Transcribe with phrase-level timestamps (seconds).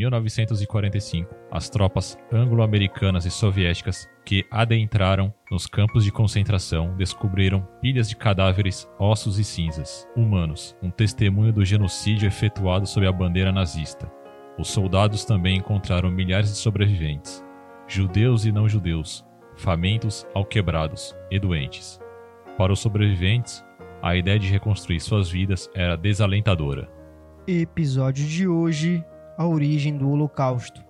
[0.00, 8.16] 1945, as tropas anglo-americanas e soviéticas que adentraram nos campos de concentração descobriram pilhas de
[8.16, 14.10] cadáveres, ossos e cinzas humanos, um testemunho do genocídio efetuado sob a bandeira nazista.
[14.58, 17.44] Os soldados também encontraram milhares de sobreviventes,
[17.86, 19.24] judeus e não judeus,
[19.54, 22.00] famintos, alquebrados e doentes.
[22.56, 23.62] Para os sobreviventes,
[24.02, 26.90] a ideia de reconstruir suas vidas era desalentadora.
[27.46, 29.04] Episódio de hoje:
[29.40, 30.84] A origem do Holocausto.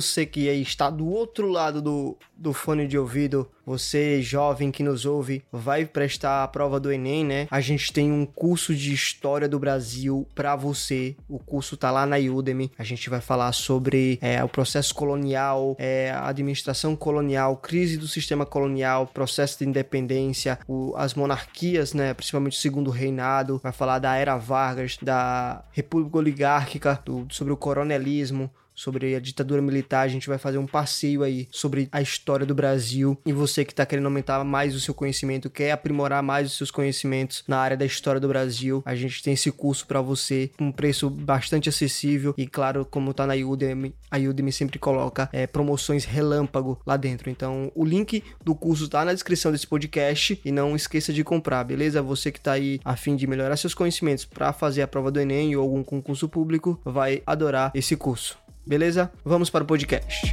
[0.00, 5.04] Você que está do outro lado do, do fone de ouvido, você jovem que nos
[5.04, 7.46] ouve, vai prestar a prova do Enem, né?
[7.50, 11.14] A gente tem um curso de História do Brasil para você.
[11.28, 12.72] O curso tá lá na Udemy.
[12.78, 18.08] A gente vai falar sobre é, o processo colonial, é, a administração colonial, crise do
[18.08, 22.14] sistema colonial, processo de independência, o, as monarquias, né?
[22.14, 23.60] Principalmente o segundo reinado.
[23.62, 28.50] Vai falar da Era Vargas, da República Oligárquica, do, sobre o coronelismo,
[28.80, 30.00] sobre a ditadura militar.
[30.00, 33.18] A gente vai fazer um passeio aí sobre a história do Brasil.
[33.26, 36.70] E você que está querendo aumentar mais o seu conhecimento, quer aprimorar mais os seus
[36.70, 40.66] conhecimentos na área da história do Brasil, a gente tem esse curso para você com
[40.68, 42.34] um preço bastante acessível.
[42.38, 47.28] E claro, como tá na Udemy, a Udemy sempre coloca é, promoções relâmpago lá dentro.
[47.28, 51.64] Então, o link do curso tá na descrição desse podcast e não esqueça de comprar,
[51.64, 52.00] beleza?
[52.02, 55.20] Você que tá aí a fim de melhorar seus conhecimentos para fazer a prova do
[55.20, 58.39] Enem ou algum concurso público, vai adorar esse curso.
[58.66, 59.10] Beleza?
[59.24, 60.32] Vamos para o podcast.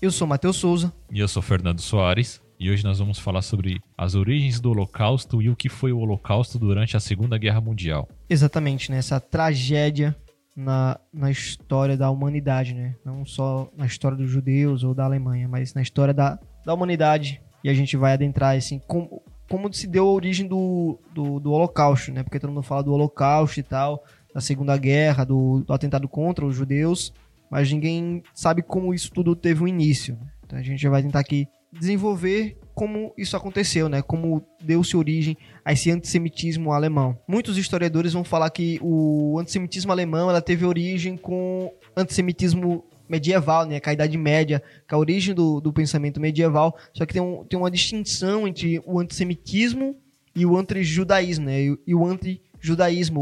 [0.00, 0.92] Eu sou Matheus Souza.
[1.10, 2.42] E eu sou Fernando Soares.
[2.60, 5.98] E hoje nós vamos falar sobre as origens do Holocausto e o que foi o
[5.98, 8.08] Holocausto durante a Segunda Guerra Mundial.
[8.28, 8.98] Exatamente, né?
[8.98, 10.14] Essa tragédia
[10.54, 12.94] na, na história da humanidade, né?
[13.04, 17.40] Não só na história dos judeus ou da Alemanha, mas na história da, da humanidade.
[17.62, 21.52] E a gente vai adentrar assim, como, como se deu a origem do, do, do
[21.52, 22.22] Holocausto, né?
[22.22, 26.44] Porque todo mundo fala do Holocausto e tal, da Segunda Guerra, do, do atentado contra
[26.44, 27.12] os judeus,
[27.50, 30.18] mas ninguém sabe como isso tudo teve um início.
[30.44, 34.02] Então a gente vai tentar aqui desenvolver como isso aconteceu, né?
[34.02, 37.16] Como deu-se origem a esse antissemitismo alemão.
[37.26, 43.80] Muitos historiadores vão falar que o antissemitismo alemão ela teve origem com antissemitismo medieval, né?
[43.80, 46.76] Com a Idade Média, com a origem do, do pensamento medieval.
[46.92, 49.96] Só que tem, um, tem uma distinção entre o antissemitismo
[50.34, 51.60] e o antijudaísmo, né?
[51.60, 53.20] E, e o antijudaísmo,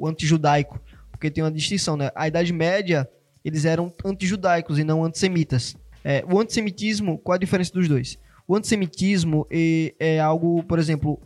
[0.00, 0.80] o antijudaico.
[1.10, 2.10] Porque tem uma distinção, né?
[2.14, 3.08] A Idade Média,
[3.44, 5.76] eles eram antijudaicos e não antissemitas.
[6.04, 8.18] É, o antissemitismo, qual a diferença dos dois?
[8.46, 11.18] O antissemitismo é, é algo, por exemplo,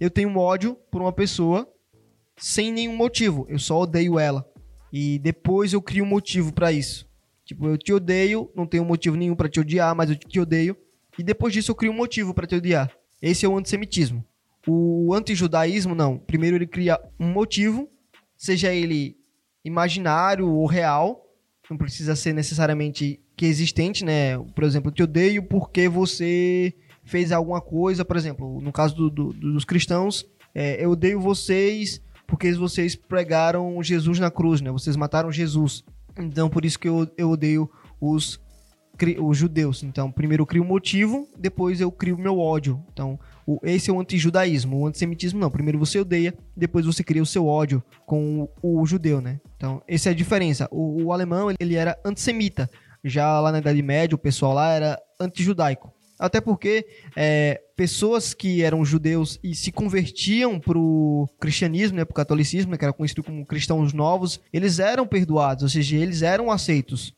[0.00, 1.68] eu tenho um ódio por uma pessoa
[2.36, 3.46] sem nenhum motivo.
[3.48, 4.44] Eu só odeio ela.
[4.92, 7.06] E depois eu crio um motivo para isso.
[7.44, 10.76] Tipo, eu te odeio, não tenho motivo nenhum para te odiar, mas eu te odeio.
[11.18, 12.90] E depois disso eu crio um motivo para te odiar.
[13.20, 14.24] Esse é o antissemitismo.
[14.66, 16.18] O antijudaísmo, não.
[16.18, 17.88] Primeiro ele cria um motivo,
[18.36, 19.16] seja ele
[19.64, 21.26] imaginário ou real.
[21.68, 24.38] Não precisa ser necessariamente que existente, né?
[24.54, 28.04] Por exemplo, eu te odeio porque você fez alguma coisa.
[28.04, 33.82] Por exemplo, no caso do, do, dos cristãos, é, eu odeio vocês porque vocês pregaram
[33.82, 34.70] Jesus na cruz, né?
[34.70, 35.84] Vocês mataram Jesus.
[36.18, 37.70] Então, por isso que eu, eu odeio
[38.00, 38.40] os,
[39.20, 39.82] os judeus.
[39.82, 42.82] Então, primeiro eu crio um motivo, depois eu crio o meu ódio.
[42.92, 44.80] Então, o, esse é o antijudaísmo.
[44.80, 45.50] O antissemitismo não.
[45.50, 49.40] Primeiro você odeia, depois você cria o seu ódio com o, o judeu, né?
[49.56, 50.68] Então, essa é a diferença.
[50.70, 52.70] O, o alemão, ele era antissemita.
[53.02, 55.93] Já lá na Idade Média, o pessoal lá era antijudaico.
[56.24, 62.12] Até porque é, pessoas que eram judeus e se convertiam para o cristianismo, né, para
[62.12, 66.22] o catolicismo, né, que era conhecido como cristãos novos, eles eram perdoados, ou seja, eles
[66.22, 67.12] eram aceitos.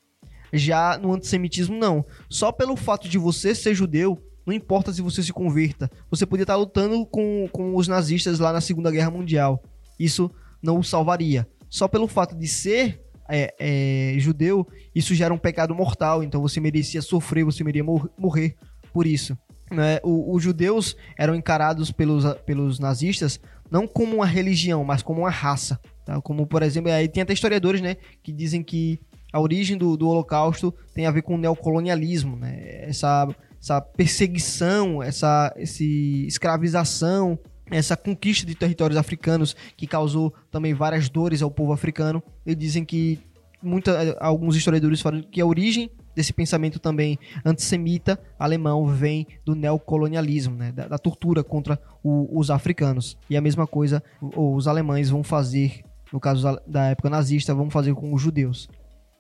[0.52, 2.04] Já no antissemitismo, não.
[2.28, 6.42] Só pelo fato de você ser judeu, não importa se você se converta, você podia
[6.42, 9.62] estar lutando com, com os nazistas lá na Segunda Guerra Mundial.
[10.00, 10.28] Isso
[10.60, 11.47] não o salvaria.
[11.70, 16.41] Só pelo fato de ser é, é, judeu, isso já era um pecado mortal, então
[16.41, 17.84] você merecia sofrer, você merecia
[18.16, 18.56] morrer
[18.97, 19.37] por isso.
[19.71, 20.01] Né?
[20.03, 23.39] O, os judeus eram encarados pelos, pelos nazistas
[23.71, 25.78] não como uma religião, mas como uma raça.
[26.03, 26.19] Tá?
[26.22, 28.98] Como, por exemplo, aí tem até historiadores né, que dizem que
[29.31, 32.59] a origem do, do Holocausto tem a ver com o neocolonialismo, né?
[32.89, 33.28] essa,
[33.60, 37.39] essa perseguição, essa esse escravização,
[37.71, 42.22] essa conquista de territórios africanos que causou também várias dores ao povo africano.
[42.47, 43.21] Eles dizem que
[43.63, 50.57] muita, alguns historiadores falam que a origem desse pensamento também antissemita alemão vem do neocolonialismo,
[50.57, 53.18] né, da, da tortura contra o, os africanos.
[53.28, 57.95] E a mesma coisa os alemães vão fazer, no caso da época nazista, vão fazer
[57.95, 58.66] com os judeus.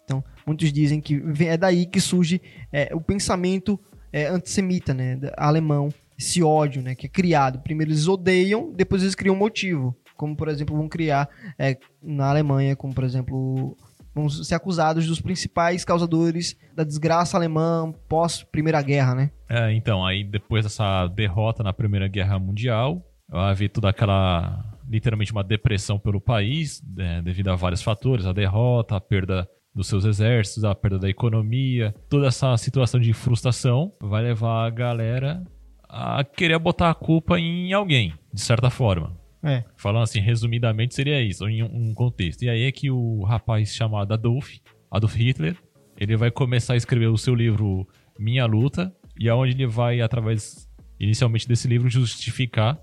[0.04, 2.40] Então, muitos dizem que é daí que surge
[2.72, 3.78] é, o pensamento
[4.10, 7.58] é, antissemita, né, alemão, esse ódio, né, que é criado.
[7.58, 11.28] Primeiro eles odeiam, depois eles criam um motivo, como por exemplo vão criar
[11.58, 13.76] é, na Alemanha, como por exemplo
[14.16, 19.30] vão ser acusados dos principais causadores da desgraça alemã pós Primeira Guerra, né?
[19.46, 25.44] É, então, aí depois dessa derrota na Primeira Guerra Mundial, haver toda aquela literalmente uma
[25.44, 30.64] depressão pelo país, né, devido a vários fatores, a derrota, a perda dos seus exércitos,
[30.64, 35.44] a perda da economia, toda essa situação de frustração vai levar a galera
[35.88, 39.12] a querer botar a culpa em alguém, de certa forma.
[39.46, 39.64] É.
[39.76, 42.42] Falando assim, resumidamente, seria isso, em um contexto.
[42.42, 44.56] E aí é que o rapaz chamado Adolf,
[44.90, 45.56] Adolf Hitler,
[45.98, 47.86] ele vai começar a escrever o seu livro
[48.18, 50.68] Minha Luta, e aonde é ele vai, através,
[51.00, 52.78] inicialmente desse livro, justificar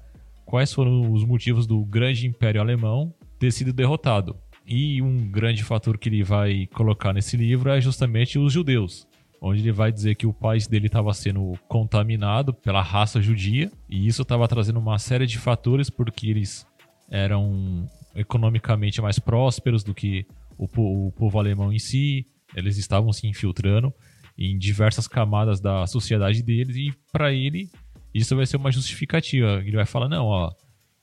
[0.45, 4.36] quais foram os motivos do grande império alemão ter sido derrotado.
[4.66, 9.07] E um grande fator que ele vai colocar nesse livro é justamente os judeus
[9.45, 14.07] onde ele vai dizer que o país dele estava sendo contaminado pela raça judia e
[14.07, 16.66] isso estava trazendo uma série de fatores porque eles
[17.12, 17.86] eram
[18.16, 20.25] economicamente mais prósperos do que
[20.57, 22.25] o, o povo alemão em si,
[22.56, 23.94] eles estavam se infiltrando
[24.38, 27.69] em diversas camadas da sociedade deles e para ele
[28.13, 29.62] isso vai ser uma justificativa.
[29.66, 30.54] Ele vai falar não, ó,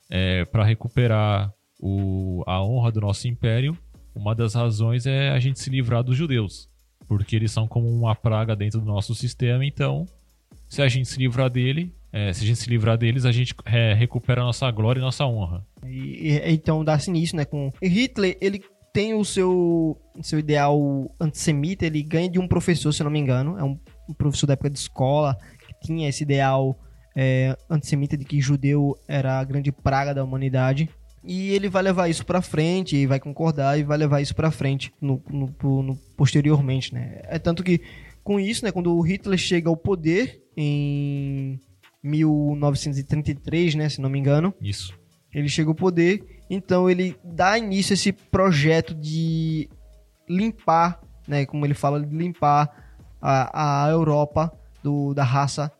[0.09, 3.77] é, para recuperar o, a honra do nosso império,
[4.15, 6.70] uma das razões é a gente se livrar dos judeus
[7.11, 9.65] porque eles são como uma praga dentro do nosso sistema.
[9.65, 10.07] Então,
[10.69, 13.53] se a gente se livrar dele, é, se a gente se livrar deles, a gente
[13.65, 15.61] é, recupera nossa glória e nossa honra.
[15.85, 17.43] E, então dá-se nisso, né?
[17.43, 18.63] Com Hitler, ele
[18.93, 23.59] tem o seu, seu ideal antissemita, ele ganha de um professor, se não me engano,
[23.59, 23.77] é um,
[24.09, 25.35] um professor da época de escola
[25.67, 26.79] que tinha esse ideal
[27.13, 30.89] é, antissemita de que judeu era a grande praga da humanidade.
[31.23, 34.49] E ele vai levar isso para frente, e vai concordar e vai levar isso para
[34.49, 37.21] frente no, no, no, posteriormente, né?
[37.23, 37.81] É tanto que
[38.23, 41.59] com isso, né, quando o Hitler chega ao poder em
[42.03, 44.53] 1933, né, se não me engano.
[44.61, 44.97] Isso.
[45.33, 49.69] Ele chega ao poder, então ele dá início a esse projeto de
[50.27, 52.69] limpar, né, como ele fala, de limpar
[53.21, 54.51] a, a Europa
[54.83, 55.71] do, da raça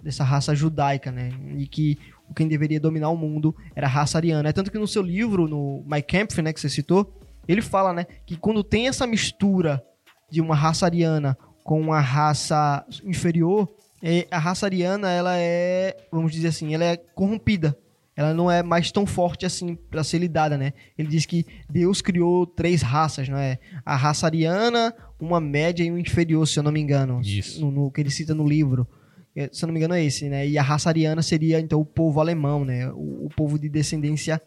[0.00, 1.30] dessa raça judaica, né?
[1.56, 1.98] E que
[2.32, 4.48] quem deveria dominar o mundo era a raça ariana.
[4.48, 7.92] É tanto que no seu livro, no My Kampf, né, que você citou, ele fala,
[7.92, 9.82] né, que quando tem essa mistura
[10.30, 13.68] de uma raça ariana com uma raça inferior,
[14.02, 17.76] é, a raça ariana, ela é, vamos dizer assim, ela é corrompida.
[18.14, 20.74] Ela não é mais tão forte assim para ser lidada, né?
[20.98, 23.58] Ele diz que Deus criou três raças, não é?
[23.86, 27.22] A raça ariana, uma média e um inferior, se eu não me engano.
[27.22, 27.64] Isso.
[27.64, 28.86] No, no que ele cita no livro.
[29.34, 30.46] É, se eu não me engano é esse, né?
[30.46, 32.88] E a raça ariana seria então o povo alemão, né?
[32.90, 34.40] O, o povo de descendência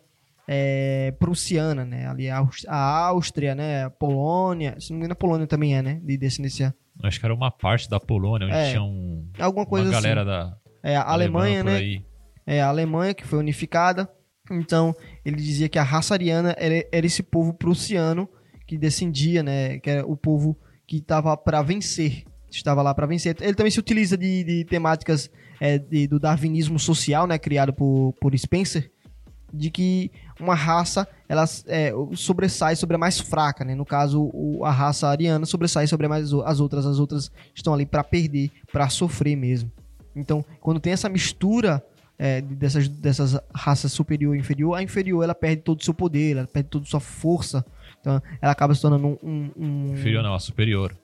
[0.47, 2.07] é, prussiana, né?
[2.07, 3.85] Ali a, a Áustria, né?
[3.85, 5.99] A Polônia, se não me engano a Polônia também é, né?
[6.03, 6.75] De descendência.
[7.03, 10.21] Acho que era uma parte da Polônia onde é, tinha um, alguma coisa uma galera
[10.21, 10.29] assim.
[10.29, 12.01] da é, a Alemanha, né?
[12.45, 14.07] É a Alemanha que foi unificada.
[14.51, 14.95] Então
[15.25, 18.29] ele dizia que a raça ariana era, era esse povo prussiano
[18.67, 19.79] que descendia, né?
[19.79, 20.55] Que era o povo
[20.85, 22.23] que estava para vencer
[22.57, 23.35] estava lá para vencer.
[23.41, 25.29] Ele também se utiliza de, de temáticas
[25.59, 28.91] é, de, do darwinismo social, né, criado por, por Spencer,
[29.53, 33.73] de que uma raça ela é, sobressai sobre a mais fraca, né?
[33.73, 37.85] No caso, o, a raça ariana sobressai sobre mais, as outras, as outras estão ali
[37.85, 39.71] para perder, para sofrer mesmo.
[40.15, 41.83] Então, quando tem essa mistura
[42.17, 46.37] é, dessas, dessas raças superior e inferior, a inferior ela perde todo o seu poder,
[46.37, 47.65] ela perde toda a sua força.
[47.99, 49.17] Então, ela acaba se tornando um.
[49.23, 49.93] um, um...
[49.93, 50.95] Inferior não, a superior.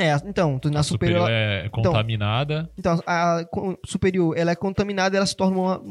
[0.00, 2.70] É, então, na a superior, superior é contaminada.
[2.78, 3.44] Então, então, a
[3.86, 5.82] superior, ela é contaminada, ela se torna uma,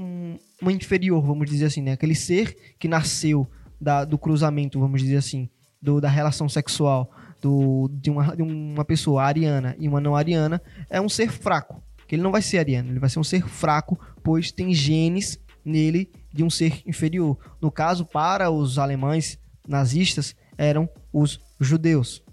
[0.60, 1.92] uma inferior, vamos dizer assim, né?
[1.92, 3.48] Aquele ser que nasceu
[3.80, 5.48] da, do cruzamento, vamos dizer assim,
[5.80, 7.12] do, da relação sexual
[7.42, 11.82] do, de, uma, de uma pessoa ariana e uma não ariana, é um ser fraco.
[12.08, 15.40] Que ele não vai ser ariano, ele vai ser um ser fraco, pois tem genes
[15.64, 17.38] nele de um ser inferior.
[17.62, 19.38] No caso, para os alemães
[19.68, 22.24] nazistas, eram os judeus.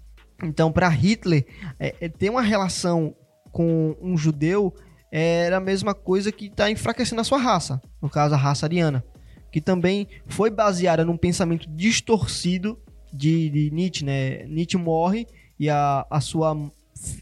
[0.43, 1.45] Então, para Hitler,
[1.79, 3.15] é, é, ter uma relação
[3.51, 4.73] com um judeu
[5.11, 9.03] era a mesma coisa que está enfraquecendo a sua raça, no caso a raça ariana,
[9.51, 12.77] que também foi baseada num pensamento distorcido
[13.11, 14.45] de, de Nietzsche, né?
[14.45, 15.25] Nietzsche morre
[15.59, 16.55] e a, a sua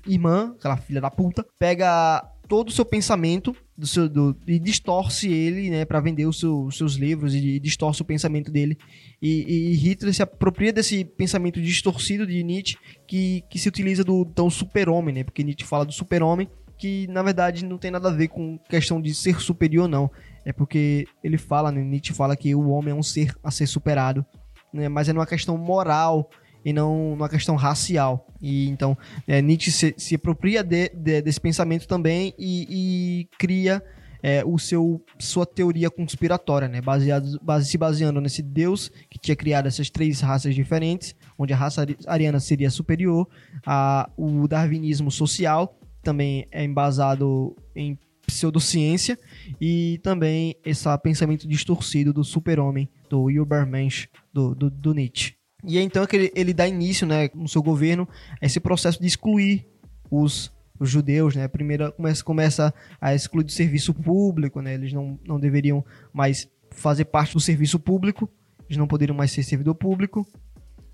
[0.07, 5.31] irmã, aquela filha da puta, pega todo o seu pensamento do seu, do, e distorce
[5.31, 8.77] ele, né, para vender os seu, seus livros e, e, distorce o pensamento dele.
[9.21, 14.25] E, e, Hitler se apropria desse pensamento distorcido de Nietzsche que, que se utiliza do
[14.25, 15.23] tão super-homem, né?
[15.23, 19.01] Porque Nietzsche fala do super-homem que na verdade não tem nada a ver com questão
[19.01, 20.11] de ser superior ou não.
[20.43, 23.67] É porque ele fala, né, Nietzsche fala que o homem é um ser a ser
[23.67, 24.25] superado,
[24.73, 26.29] né, mas é numa questão moral
[26.65, 28.27] e não numa questão racial.
[28.41, 33.81] E então é, Nietzsche se, se apropria de, de, desse pensamento também e, e cria
[34.23, 36.81] é, o seu sua teoria conspiratória, né?
[36.81, 41.55] Baseado, base, se baseando nesse Deus que tinha criado essas três raças diferentes, onde a
[41.55, 43.27] raça ariana seria superior,
[43.63, 49.19] a, o darwinismo social também é embasado em pseudociência
[49.61, 55.34] e também esse pensamento distorcido do super-homem, do Übermensch, do, do, do Nietzsche.
[55.67, 58.07] E é então que ele, ele dá início, né, no seu governo,
[58.41, 59.65] a esse processo de excluir
[60.09, 61.47] os, os judeus, né?
[61.47, 64.73] Primeiro começa, começa a excluir do serviço público, né?
[64.73, 68.29] Eles não, não deveriam mais fazer parte do serviço público,
[68.67, 70.25] eles não poderiam mais ser servidor público.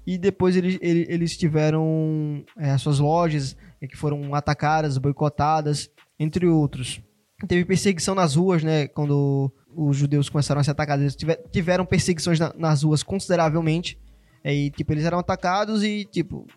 [0.06, 5.90] E depois eles, eles, eles tiveram é, as suas lojas é, que foram atacadas, boicotadas,
[6.20, 7.01] entre outros.
[7.48, 8.88] Teve perseguição nas ruas, né?
[8.88, 13.98] Quando os judeus começaram a ser atacados, eles tiveram perseguições na, nas ruas consideravelmente
[14.44, 16.48] e, tipo, eles eram atacados e, tipo,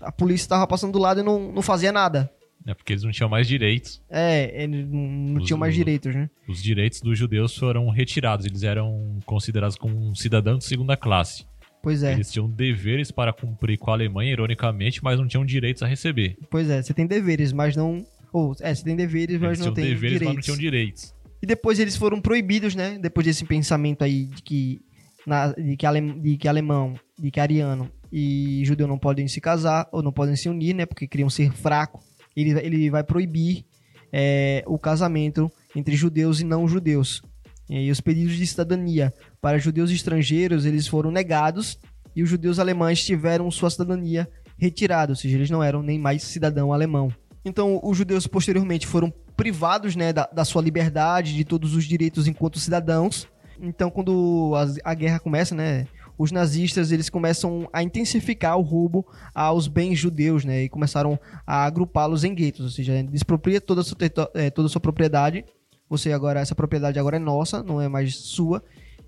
[0.00, 2.30] a polícia estava passando do lado e não, não fazia nada.
[2.66, 4.02] É porque eles não tinham mais direitos.
[4.10, 6.28] É, eles não, não tinham mais direitos, né?
[6.46, 11.46] Os direitos dos judeus foram retirados, eles eram considerados como um cidadão de segunda classe.
[11.82, 12.12] Pois é.
[12.12, 16.36] Eles tinham deveres para cumprir com a Alemanha, ironicamente, mas não tinham direitos a receber.
[16.50, 18.04] Pois é, você tem deveres, mas não.
[18.32, 20.26] Ou, é, você tem deveres, mas eles não tem deveres, direitos.
[20.26, 21.14] mas não tinham direitos.
[21.40, 22.98] E depois eles foram proibidos, né?
[23.00, 24.80] Depois desse pensamento aí de que
[25.28, 29.40] na, de, que ale, de que alemão, de que ariano e judeu não podem se
[29.40, 30.86] casar ou não podem se unir, né?
[30.86, 32.02] Porque criam ser fraco.
[32.34, 33.64] Ele, ele vai proibir
[34.12, 37.22] é, o casamento entre judeus e não judeus.
[37.68, 41.78] E os pedidos de cidadania para judeus estrangeiros eles foram negados
[42.16, 46.22] e os judeus alemães tiveram sua cidadania retirada, ou seja, eles não eram nem mais
[46.22, 47.12] cidadão alemão.
[47.44, 52.26] Então, os judeus posteriormente foram privados né, da, da sua liberdade, de todos os direitos
[52.26, 53.28] enquanto cidadãos,
[53.60, 55.86] então, quando a, a guerra começa, né?
[56.18, 60.64] os nazistas eles começam a intensificar o roubo aos bens judeus, né?
[60.64, 63.96] E começaram a agrupá-los em guetos, ou seja, despropria toda a sua,
[64.34, 65.44] é, toda a sua propriedade.
[65.88, 68.62] Você agora essa propriedade agora é nossa, não é mais sua,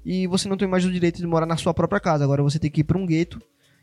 [0.04, 2.22] e você não tem mais o direito de morar na sua própria casa.
[2.22, 3.42] Agora você tem que ir para um gueto,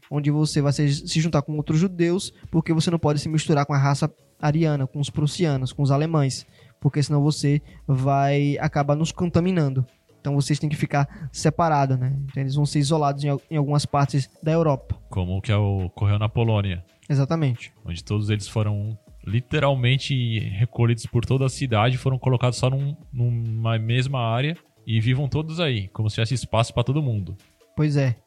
[0.09, 3.73] onde você vai se, juntar com outros judeus, porque você não pode se misturar com
[3.73, 4.09] a raça
[4.41, 6.45] ariana, com os prussianos, com os alemães,
[6.79, 9.85] porque senão você vai acabar nos contaminando.
[10.27, 12.13] Então vocês têm que ficar separados, né?
[12.25, 14.99] Então eles vão ser isolados em, em algumas partes da Europa.
[15.09, 16.83] Como o que ocorreu na Polônia.
[17.07, 17.71] Exatamente.
[17.85, 23.79] Onde todos eles foram literalmente recolhidos por toda a cidade, foram colocados só num, numa
[23.79, 27.37] mesma área e vivam todos aí, como se tivesse espaço para todo mundo.
[27.73, 28.17] Pois é.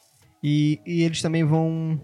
[0.42, 2.00] E, e, eles também vão.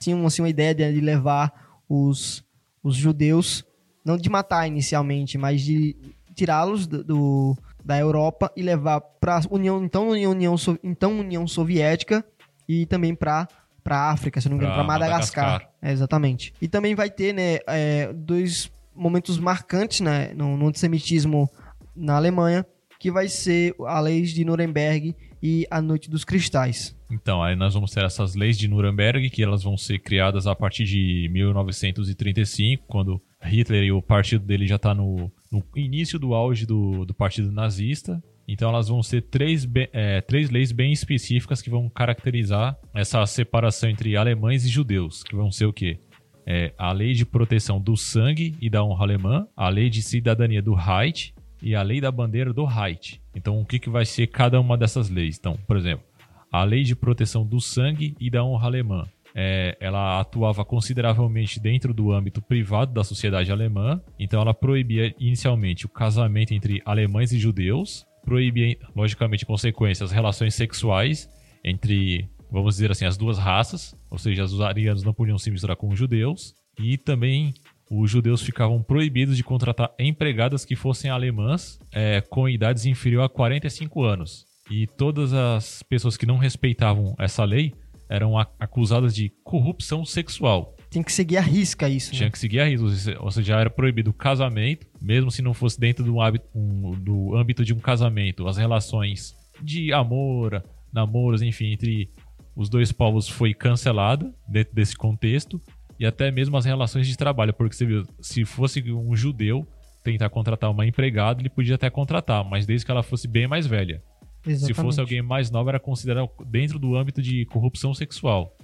[0.00, 2.44] Tinham assim, uma ideia de levar os,
[2.82, 3.64] os judeus,
[4.04, 5.94] não de matar inicialmente, mas de
[6.34, 12.24] tirá-los do, do, da Europa e levar para União, então União, então União Soviética
[12.68, 13.48] e também para
[13.82, 15.44] para África, se não me engano, para Madagascar.
[15.44, 15.74] Madagascar.
[15.82, 16.54] É, exatamente.
[16.62, 21.50] E também vai ter, né, é, dois momentos marcantes, né, no, no antissemitismo
[21.94, 22.64] na Alemanha,
[23.00, 26.96] que vai ser a lei de Nuremberg e a Noite dos Cristais.
[27.10, 30.54] Então, aí nós vamos ter essas leis de Nuremberg, que elas vão ser criadas a
[30.54, 36.34] partir de 1935, quando Hitler e o partido dele já está no, no, início do
[36.34, 38.22] auge do, do partido nazista.
[38.48, 43.88] Então elas vão ser três, é, três leis bem específicas que vão caracterizar essa separação
[43.88, 46.00] entre alemães e judeus, que vão ser o quê?
[46.44, 50.60] É, a lei de proteção do sangue e da honra alemã, a lei de cidadania
[50.60, 51.32] do Reich
[51.62, 53.22] e a lei da bandeira do Reich.
[53.34, 55.38] Então, o que, que vai ser cada uma dessas leis?
[55.38, 56.04] Então, por exemplo,
[56.50, 59.06] a lei de proteção do sangue e da honra alemã.
[59.34, 65.86] É, ela atuava consideravelmente dentro do âmbito privado da sociedade alemã, então ela proibia inicialmente
[65.86, 71.28] o casamento entre alemães e judeus, proibia, logicamente, consequência, as relações sexuais
[71.64, 75.76] entre, vamos dizer assim, as duas raças, ou seja, os arianos não podiam se misturar
[75.76, 77.54] com os judeus, e também
[77.90, 83.28] os judeus ficavam proibidos de contratar empregadas que fossem alemãs é, com idades inferior a
[83.28, 84.46] 45 anos.
[84.70, 87.74] E todas as pessoas que não respeitavam essa lei
[88.12, 90.76] eram acusadas de corrupção sexual.
[90.90, 92.12] Tem que seguir a risca isso.
[92.12, 92.18] Né?
[92.18, 92.86] Tinha que seguir a risca.
[93.20, 96.90] Ou seja, já era proibido o casamento, mesmo se não fosse dentro do, hábito, um,
[96.90, 98.46] do âmbito de um casamento.
[98.46, 102.10] As relações de amor, namoros, enfim, entre
[102.54, 105.58] os dois povos foi cancelada dentro desse contexto
[105.98, 109.66] e até mesmo as relações de trabalho, porque você viu, se fosse um judeu
[110.04, 113.66] tentar contratar uma empregada, ele podia até contratar, mas desde que ela fosse bem mais
[113.66, 114.02] velha.
[114.46, 114.74] Exatamente.
[114.76, 118.56] Se fosse alguém mais nova, era considerado dentro do âmbito de corrupção sexual.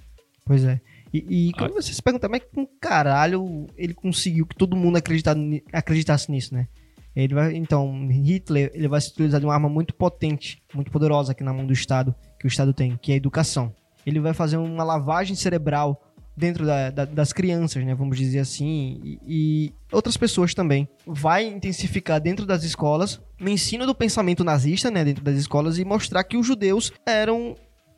[0.45, 0.81] Pois é.
[1.13, 5.35] E, e quando você se pergunta, mas com caralho ele conseguiu que todo mundo acredita,
[5.71, 6.67] acreditasse nisso, né?
[7.15, 11.31] Ele vai, então, Hitler ele vai se utilizar de uma arma muito potente, muito poderosa
[11.31, 13.73] aqui na mão do Estado, que o Estado tem, que é a educação.
[14.05, 16.01] Ele vai fazer uma lavagem cerebral
[16.39, 17.93] dentro da, da, das crianças, né?
[17.93, 20.87] Vamos dizer assim, e, e, outras pessoas também.
[21.05, 25.03] Vai intensificar dentro das escolas o ensino do pensamento nazista, né?
[25.03, 27.55] Dentro das escolas e mostrar que os judeus eram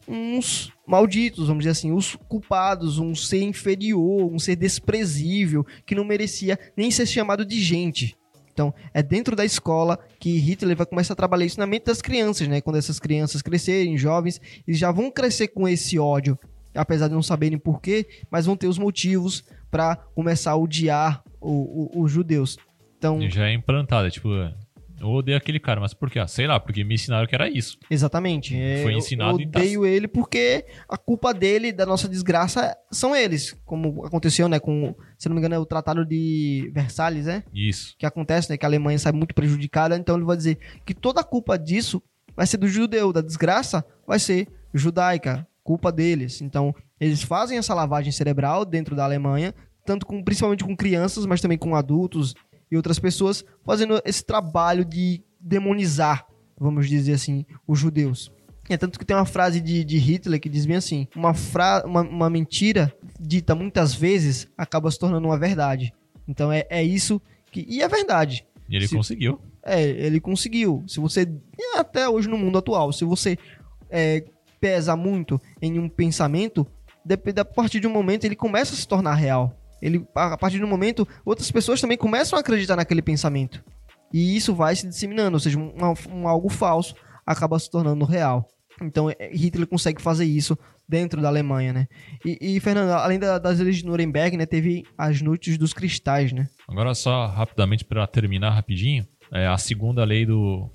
[0.08, 6.04] uns malditos, vamos dizer assim, os culpados, um ser inferior, um ser desprezível, que não
[6.04, 8.18] merecia nem ser chamado de gente.
[8.52, 12.02] Então, é dentro da escola que Hitler vai começar a trabalhar isso na mente das
[12.02, 12.60] crianças, né?
[12.60, 16.38] Quando essas crianças crescerem, jovens, eles já vão crescer com esse ódio,
[16.76, 22.12] apesar de não saberem porquê, mas vão ter os motivos para começar a odiar os
[22.12, 22.58] judeus.
[22.98, 24.30] Então, já é implantada, tipo,
[25.02, 26.20] eu odeio aquele cara, mas por quê?
[26.20, 27.80] Ah, sei lá, porque me ensinaram que era isso.
[27.90, 28.56] Exatamente.
[28.84, 33.60] Foi ensinado eu, eu odeio ele porque a culpa dele, da nossa desgraça, são eles.
[33.66, 37.44] Como aconteceu, né, com, se não me engano, é o Tratado de Versalhes, né?
[37.52, 37.96] Isso.
[37.98, 41.22] Que acontece, né, que a Alemanha sai muito prejudicada, então ele vai dizer que toda
[41.22, 42.00] a culpa disso
[42.36, 46.42] vai ser do judeu, da desgraça vai ser judaica, culpa deles.
[46.42, 49.54] Então, eles fazem essa lavagem cerebral dentro da Alemanha,
[49.86, 52.36] tanto com, principalmente com crianças, mas também com adultos,
[52.72, 56.26] e outras pessoas fazendo esse trabalho de demonizar,
[56.58, 58.32] vamos dizer assim, os judeus.
[58.70, 61.84] É tanto que tem uma frase de, de Hitler que diz bem assim: uma, fra
[61.86, 65.94] uma, uma, mentira dita muitas vezes acaba se tornando uma verdade.
[66.28, 67.66] Então é, é isso que.
[67.68, 68.46] E é verdade.
[68.70, 69.42] E ele se, conseguiu.
[69.62, 70.84] É, ele conseguiu.
[70.88, 71.30] Se você.
[71.76, 73.38] Até hoje no mundo atual, se você
[73.90, 74.24] é,
[74.62, 76.66] pesa muito em um pensamento,
[77.36, 79.58] a partir de um momento ele começa a se tornar real.
[79.82, 83.64] Ele, a partir do momento, outras pessoas também começam a acreditar naquele pensamento.
[84.14, 85.74] E isso vai se disseminando, ou seja, um,
[86.12, 86.94] um algo falso
[87.26, 88.48] acaba se tornando real.
[88.82, 91.88] Então é, Hitler consegue fazer isso dentro da Alemanha, né?
[92.26, 96.32] E, e Fernando, além da, das leis de Nuremberg, né, teve as noites dos cristais,
[96.32, 96.48] né?
[96.68, 100.70] Agora só rapidamente para terminar rapidinho, é a segunda lei do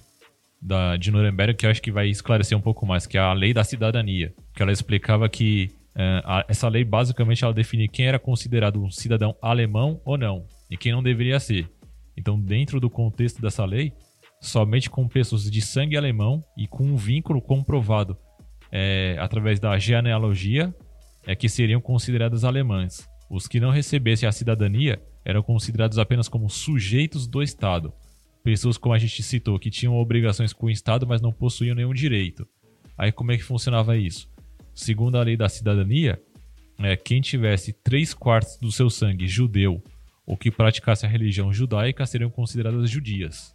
[0.66, 3.32] da, de Nuremberg que eu acho que vai esclarecer um pouco mais, que é a
[3.32, 8.18] lei da cidadania, que ela explicava que Uh, essa lei basicamente ela define quem era
[8.18, 11.70] considerado um cidadão alemão ou não e quem não deveria ser.
[12.14, 13.94] Então, dentro do contexto dessa lei,
[14.38, 18.14] somente com pessoas de sangue alemão e com um vínculo comprovado
[18.70, 20.74] é, através da genealogia
[21.26, 23.08] é que seriam consideradas alemãs.
[23.30, 27.90] Os que não recebessem a cidadania eram considerados apenas como sujeitos do Estado.
[28.46, 31.92] Pessoas, como a gente citou, que tinham obrigações com o Estado, mas não possuíam nenhum
[31.92, 32.46] direito.
[32.96, 34.30] Aí como é que funcionava isso?
[34.72, 36.22] Segundo a lei da cidadania,
[36.78, 39.82] é, quem tivesse três quartos do seu sangue judeu
[40.24, 43.52] ou que praticasse a religião judaica seriam consideradas judias.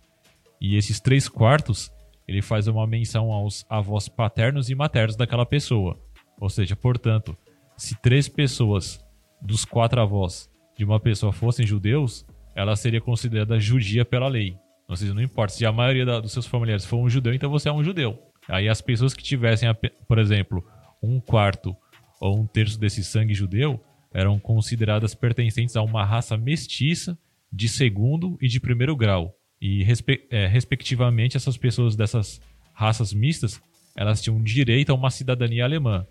[0.59, 1.89] E esses três quartos,
[2.27, 5.97] ele faz uma menção aos avós paternos e maternos daquela pessoa.
[6.37, 7.37] Ou seja, portanto,
[7.77, 8.99] se três pessoas
[9.41, 14.57] dos quatro avós de uma pessoa fossem judeus, ela seria considerada judia pela lei.
[14.91, 17.49] Ou seja, não importa se a maioria da, dos seus familiares for um judeu, então
[17.49, 18.19] você é um judeu.
[18.45, 19.69] Aí as pessoas que tivessem,
[20.05, 20.61] por exemplo,
[21.01, 21.73] um quarto
[22.19, 23.81] ou um terço desse sangue judeu
[24.13, 27.17] eram consideradas pertencentes a uma raça mestiça
[27.49, 29.33] de segundo e de primeiro grau.
[29.61, 32.41] E, respe é, respectivamente, essas pessoas dessas
[32.73, 33.61] raças mistas,
[33.95, 36.05] elas tinham direito a uma cidadania alemã.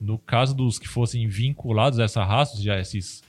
[0.00, 3.22] No caso dos que fossem vinculados a essa raça, já esses,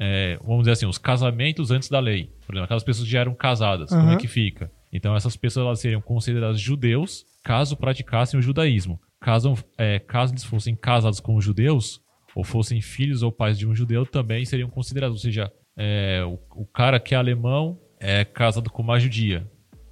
[0.00, 2.32] é, vamos dizer assim, os casamentos antes da lei.
[2.46, 4.00] Por exemplo, aquelas pessoas que já eram casadas, uhum.
[4.00, 4.72] como é que fica?
[4.92, 10.44] Então, essas pessoas elas seriam consideradas judeus caso praticassem o judaísmo caso, é, caso eles
[10.44, 12.00] fossem casados com judeus,
[12.34, 15.16] ou fossem filhos ou pais de um judeu, também seriam considerados.
[15.16, 19.46] Ou seja, é, o, o, cara que é alemão é casado com uma judia.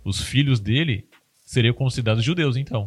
[0.04, 1.08] Os filhos dele
[1.44, 2.86] seriam considerados judeus, então.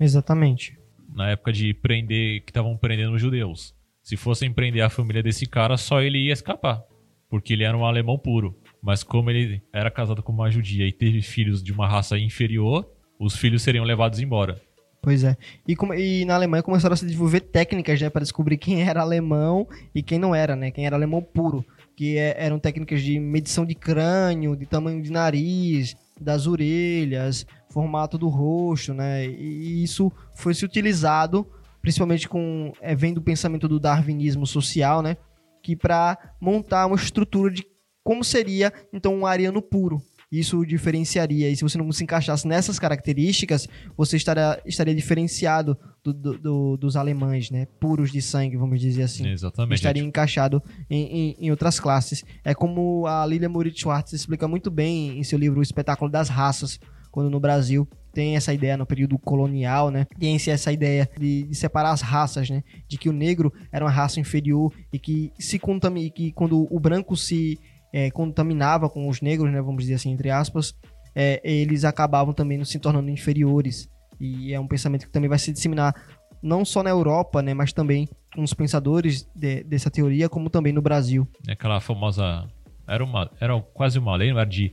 [0.00, 0.78] Exatamente.
[1.14, 3.74] Na época de prender, que estavam prendendo os judeus.
[4.06, 6.80] Se fossem prender a família desse cara, só ele ia escapar.
[7.28, 8.56] Porque ele era um alemão puro.
[8.80, 12.88] Mas como ele era casado com uma judia e teve filhos de uma raça inferior,
[13.18, 14.62] os filhos seriam levados embora.
[15.02, 15.36] Pois é.
[15.66, 19.66] E, e, na Alemanha começaram a se desenvolver técnicas, né, para descobrir quem era alemão
[19.92, 20.70] e quem não era, né?
[20.70, 21.64] Quem era alemão puro.
[21.96, 28.16] Que é, eram técnicas de medição de crânio, de tamanho de nariz, das orelhas, formato
[28.16, 29.26] do rosto, né?
[29.26, 31.44] E isso foi se utilizado,
[31.86, 35.16] principalmente com é, vendo o pensamento do darwinismo social, né?
[35.62, 37.64] Que para montar uma estrutura de
[38.02, 40.02] como seria então um ariano puro.
[40.32, 41.48] isso o diferenciaria.
[41.48, 46.76] E se você não se encaixasse nessas características, você estaria, estaria diferenciado do, do, do,
[46.76, 47.68] dos alemães, né?
[47.78, 49.28] Puros de sangue, vamos dizer assim.
[49.28, 49.76] Exatamente.
[49.76, 52.24] Estaria encaixado em, em, em, outras classes.
[52.44, 56.28] É como a Lilia Moritz Schwartz explica muito bem em seu livro O Espetáculo das
[56.28, 56.80] Raças,
[57.12, 60.06] quando no Brasil tem essa ideia no período colonial, né?
[60.18, 62.64] Tem essa ideia de, de, separar as raças, né?
[62.88, 66.80] De que o negro era uma raça inferior e que se contamina, que quando o
[66.80, 67.60] branco se
[67.92, 69.60] é, contaminava com os negros, né?
[69.60, 70.74] Vamos dizer assim, entre aspas,
[71.14, 73.86] é, eles acabavam também se tornando inferiores.
[74.18, 75.94] E é um pensamento que também vai se disseminar
[76.42, 77.52] não só na Europa, né?
[77.52, 81.28] Mas também com os pensadores de, dessa teoria, como também no Brasil.
[81.46, 82.48] Aquela famosa
[82.88, 84.72] era uma era quase uma lei, não era de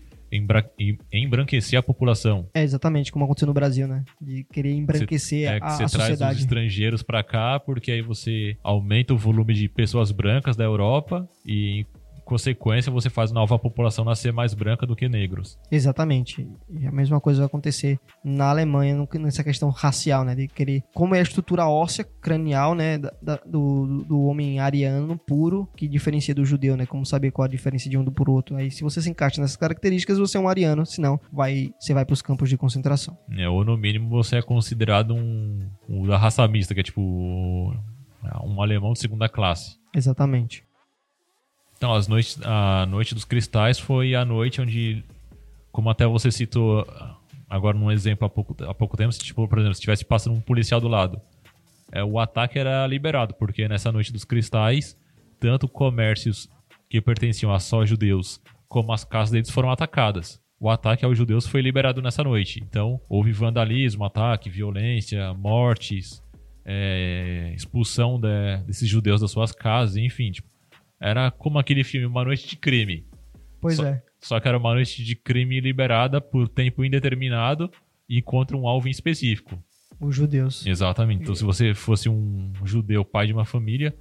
[1.12, 2.48] embranquecer a população.
[2.54, 4.04] É exatamente como aconteceu no Brasil, né?
[4.22, 8.58] De querer embranquecer é, a, você a traz os estrangeiros para cá, porque aí você
[8.64, 11.86] aumenta o volume de pessoas brancas da Europa e
[12.24, 15.58] consequência, você faz a nova população nascer mais branca do que negros.
[15.72, 16.48] Exatamente.
[16.70, 20.36] E a mesma coisa vai acontecer na Alemanha nessa questão racial, né?
[20.36, 20.84] De querer.
[20.94, 22.98] Como é a estrutura óssea cranial, né?
[22.98, 26.86] Da, do, do homem ariano puro que diferencia do judeu, né?
[26.86, 28.56] Como saber qual a diferença de um do por outro.
[28.56, 32.06] Aí, se você se encaixa nessas características, você é um ariano, senão vai, você vai
[32.06, 33.18] para os campos de concentração.
[33.32, 37.02] É, ou no mínimo você é considerado um, um da raça mista, que é tipo
[37.02, 39.78] um alemão de segunda classe.
[39.94, 40.64] Exatamente.
[41.84, 45.04] Então, as noites, a Noite dos Cristais foi a noite onde,
[45.70, 46.88] como até você citou
[47.50, 50.34] agora num exemplo há pouco, há pouco tempo, se, tipo, por exemplo, se tivesse passando
[50.34, 51.20] um policial do lado,
[51.92, 54.98] é, o ataque era liberado, porque nessa Noite dos Cristais,
[55.42, 56.50] tanto comércios
[56.90, 60.40] que pertenciam a só judeus, como as casas deles foram atacadas.
[60.62, 62.64] O ataque aos judeus foi liberado nessa noite.
[62.66, 66.24] Então, houve vandalismo, ataque, violência, mortes,
[66.64, 70.53] é, expulsão de, desses judeus das suas casas, enfim, tipo,
[71.00, 73.06] era como aquele filme Uma Noite de Crime.
[73.60, 74.04] Pois só, é.
[74.20, 77.70] Só que era uma noite de crime liberada por tempo indeterminado
[78.08, 79.62] e contra um alvo em específico.
[80.00, 80.66] Os judeus.
[80.66, 81.24] Exatamente.
[81.24, 83.96] Então, se você fosse um judeu pai de uma família,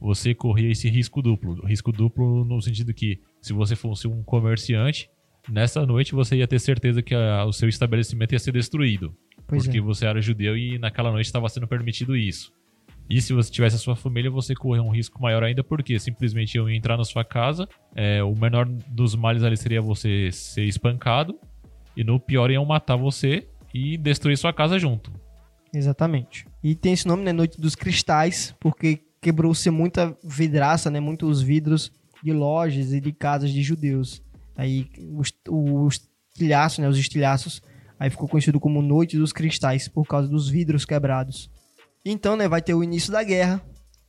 [0.00, 1.64] você corria esse risco duplo.
[1.66, 5.10] Risco duplo no sentido que, se você fosse um comerciante,
[5.48, 9.14] nessa noite você ia ter certeza que a, o seu estabelecimento ia ser destruído.
[9.46, 9.80] Pois porque é.
[9.80, 12.52] você era judeu e naquela noite estava sendo permitido isso.
[13.08, 16.56] E se você tivesse a sua família, você corria um risco maior ainda, porque simplesmente
[16.56, 21.38] iam entrar na sua casa, é, o menor dos males ali seria você ser espancado,
[21.96, 25.10] e no pior iam matar você e destruir sua casa junto.
[25.72, 26.46] Exatamente.
[26.62, 31.90] E tem esse nome, né, Noite dos Cristais, porque quebrou-se muita vidraça, né, muitos vidros
[32.22, 34.22] de lojas e de casas de judeus.
[34.56, 37.62] Aí os, os estilhaços, né, os estilhaços,
[37.98, 41.50] aí ficou conhecido como Noite dos Cristais, por causa dos vidros quebrados.
[42.10, 43.60] Então, né, vai ter o início da guerra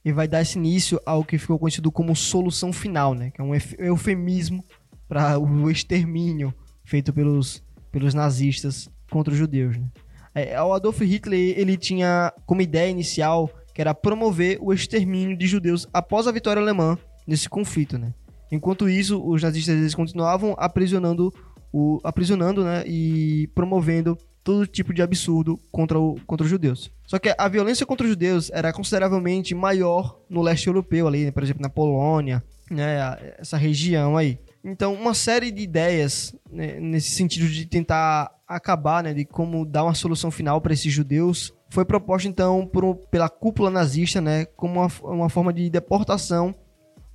[0.05, 3.43] e vai dar esse início ao que ficou conhecido como solução final, né, que é
[3.43, 4.63] um eufemismo
[5.05, 6.53] para o extermínio
[6.85, 9.75] feito pelos, pelos nazistas contra os judeus.
[9.75, 9.89] Né.
[10.33, 15.45] É, o Adolf Hitler ele tinha como ideia inicial que era promover o extermínio de
[15.45, 18.13] judeus após a vitória alemã nesse conflito, né.
[18.49, 21.33] Enquanto isso, os nazistas eles continuavam aprisionando
[21.71, 24.17] o aprisionando, né, e promovendo
[24.49, 26.89] todo tipo de absurdo contra, o, contra os judeus.
[27.05, 31.31] Só que a violência contra os judeus era consideravelmente maior no leste europeu, ali, né?
[31.31, 33.15] por exemplo, na Polônia, né?
[33.37, 34.39] essa região aí.
[34.63, 39.83] Então, uma série de ideias né, nesse sentido de tentar acabar, né, de como dar
[39.83, 44.79] uma solução final para esses judeus, foi proposta então por, pela cúpula nazista, né, como
[44.79, 46.55] uma, uma forma de deportação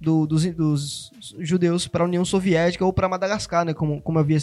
[0.01, 4.39] do, dos, dos, judeus para a União Soviética ou para Madagascar, né, como, como havia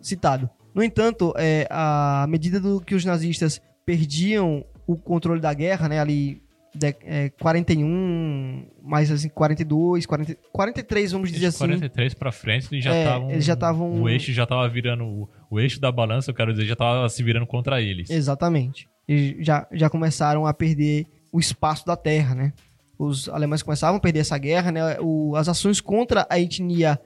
[0.00, 0.50] citado.
[0.74, 6.00] No entanto, é, à medida do que os nazistas perdiam o controle da guerra, né,
[6.00, 6.42] ali
[6.74, 11.58] de, é, 41, mais assim, 42, 40, 43, vamos dizer assim.
[11.58, 13.30] 43 para frente, eles já estavam.
[13.30, 14.02] É, eles já estavam.
[14.02, 15.04] O eixo já estava virando.
[15.04, 18.08] O, o, eixo da balança, eu quero dizer, já estava se virando contra eles.
[18.08, 18.88] Exatamente.
[19.06, 22.52] Eles já, já começaram a perder o espaço da terra, né?
[22.98, 24.96] Os alemães começavam a perder essa guerra, né?
[25.00, 26.98] O, as ações contra a etnia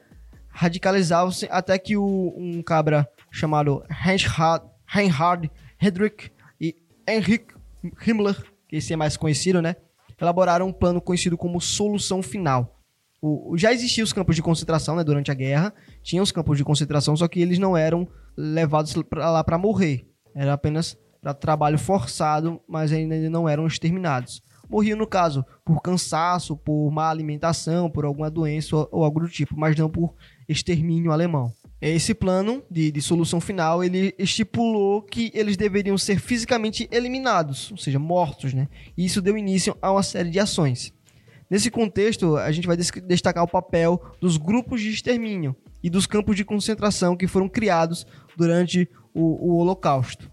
[0.48, 6.74] radicalizavam-se até que o, um cabra chamado Reinhard, Hedrick e
[7.08, 7.46] Heinrich
[8.06, 8.36] Himmler,
[8.68, 9.76] que esse é mais conhecido, né?
[10.20, 12.80] Elaboraram um plano conhecido como Solução Final.
[13.20, 16.64] O, já existiam os campos de concentração né, durante a guerra, tinha os campos de
[16.64, 20.06] concentração, só que eles não eram levados pra lá para morrer.
[20.34, 24.42] Era apenas para trabalho forçado, mas ainda não eram exterminados.
[24.68, 29.28] Morriam, no caso, por cansaço, por má alimentação, por alguma doença ou, ou algo do
[29.28, 30.14] tipo, mas não por
[30.48, 31.52] extermínio alemão.
[31.80, 37.76] Esse plano de, de, solução final, ele estipulou que eles deveriam ser fisicamente eliminados, ou
[37.76, 38.66] seja, mortos, né?
[38.96, 40.92] E isso deu início a uma série de ações.
[41.50, 45.54] Nesse contexto, a gente vai destacar o papel dos grupos de extermínio,
[45.86, 48.04] e dos campos de concentração que foram criados
[48.36, 50.28] durante o, o Holocausto.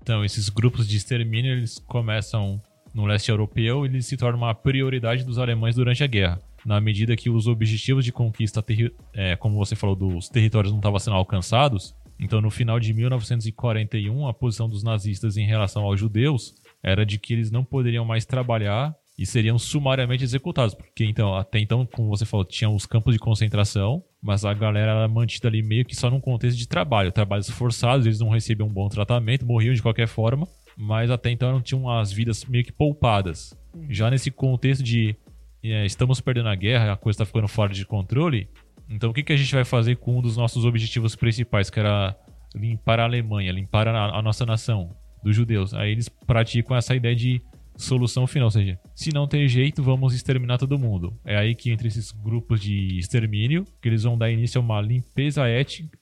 [0.00, 2.58] Então, esses grupos de extermínio, eles começam
[2.96, 6.40] no leste europeu e eles se tornam uma prioridade dos alemães durante a guerra.
[6.64, 8.64] Na medida que os objetivos de conquista,
[9.12, 14.26] é, como você falou, dos territórios não estavam sendo alcançados, então no final de 1941,
[14.26, 18.24] a posição dos nazistas em relação aos judeus era de que eles não poderiam mais
[18.24, 20.74] trabalhar e seriam sumariamente executados.
[20.74, 24.92] Porque então, até então, como você falou, tinham os campos de concentração, mas a galera
[24.92, 28.68] era mantida ali meio que só num contexto de trabalho, trabalhos forçados, eles não recebiam
[28.68, 32.64] um bom tratamento, morriam de qualquer forma, mas até então não tinham as vidas meio
[32.64, 33.56] que poupadas.
[33.88, 35.16] Já nesse contexto de
[35.62, 38.48] é, estamos perdendo a guerra, a coisa está ficando fora de controle,
[38.88, 41.80] então o que, que a gente vai fazer com um dos nossos objetivos principais, que
[41.80, 42.16] era
[42.54, 45.74] limpar a Alemanha, limpar a, a nossa nação dos judeus?
[45.74, 47.42] Aí eles praticam essa ideia de
[47.76, 51.18] solução final, ou seja, se não tem jeito, vamos exterminar todo mundo.
[51.24, 54.80] É aí que entre esses grupos de extermínio, que eles vão dar início a uma
[54.80, 55.42] limpeza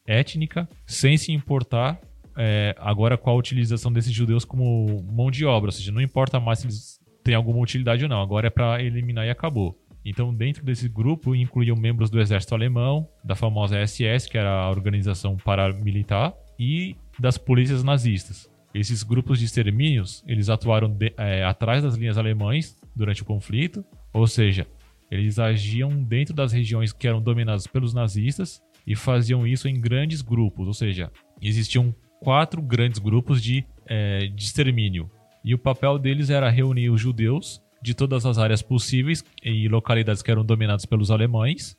[0.06, 2.00] étnica, sem se importar
[2.36, 6.40] é, agora com a utilização desses judeus como mão de obra, ou seja, não importa
[6.40, 9.78] mais se eles têm alguma utilidade ou não, agora é para eliminar e acabou.
[10.04, 14.68] Então, dentro desse grupo, incluíam membros do exército alemão, da famosa SS, que era a
[14.68, 18.50] organização paramilitar, e das polícias nazistas.
[18.74, 23.84] Esses grupos de extermínios, eles atuaram de, é, atrás das linhas alemães durante o conflito,
[24.12, 24.66] ou seja,
[25.10, 30.20] eles agiam dentro das regiões que eram dominadas pelos nazistas e faziam isso em grandes
[30.20, 35.10] grupos, ou seja, existiam quatro grandes grupos de, é, de extermínio.
[35.44, 40.22] E o papel deles era reunir os judeus de todas as áreas possíveis e localidades
[40.22, 41.76] que eram dominadas pelos alemães,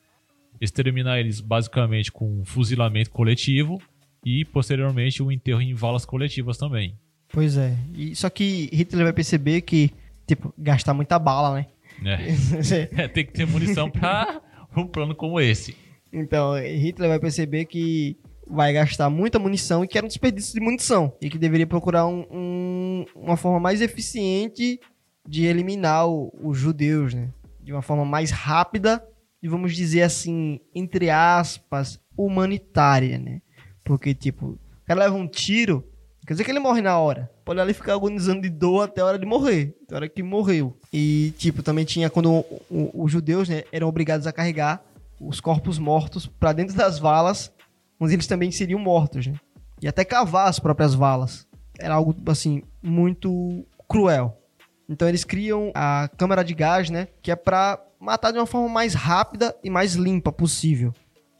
[0.61, 3.81] exterminar eles basicamente com um fuzilamento coletivo
[4.23, 6.95] e posteriormente o enterro em valas coletivas também.
[7.27, 7.75] Pois é.
[7.95, 9.91] E, só que Hitler vai perceber que,
[10.27, 11.65] tipo, gastar muita bala, né?
[12.05, 13.01] É.
[13.03, 14.41] é tem que ter munição para
[14.77, 15.75] um plano como esse.
[16.13, 18.15] Então, Hitler vai perceber que
[18.47, 21.13] vai gastar muita munição e que era um desperdício de munição.
[21.21, 24.79] E que deveria procurar um, um, uma forma mais eficiente
[25.27, 27.29] de eliminar os judeus, né?
[27.61, 29.03] De uma forma mais rápida
[29.41, 33.41] e, vamos dizer assim, entre aspas, humanitária, né?
[33.83, 35.83] Porque, tipo, o cara leva um tiro,
[36.25, 37.29] quer dizer que ele morre na hora.
[37.43, 39.75] Pode ali ficar agonizando de dor até a hora de morrer.
[39.83, 40.75] Até a hora que morreu.
[40.91, 44.83] E, tipo, também tinha quando os judeus né, eram obrigados a carregar
[45.19, 47.51] os corpos mortos para dentro das valas,
[47.99, 49.33] onde eles também seriam mortos, né?
[49.81, 51.47] E até cavar as próprias valas.
[51.79, 54.41] Era algo, assim, muito cruel.
[54.87, 57.07] Então eles criam a câmara de gás, né?
[57.21, 60.93] Que é para matar de uma forma mais rápida e mais limpa possível.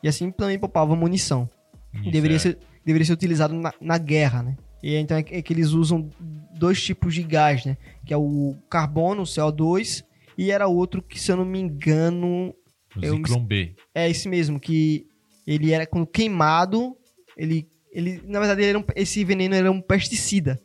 [0.04, 1.50] E assim também poupava munição.
[1.94, 2.40] Isso deveria, é.
[2.40, 4.58] ser, deveria ser utilizado na, na guerra, né?
[4.84, 6.10] E então é, é que eles usam
[6.58, 7.78] dois tipos de gás, né?
[8.06, 10.04] Que é o carbono, o CO2,
[10.38, 12.54] e era outro que, se eu não me engano...
[12.96, 13.76] O Zyklon B.
[13.94, 15.08] É esse mesmo, que
[15.46, 16.96] ele era quando queimado,
[17.38, 20.60] ele, ele na verdade ele um, esse veneno era um pesticida.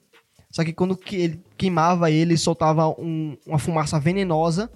[0.50, 4.70] Só que quando que ele queimava ele, soltava um, uma fumaça venenosa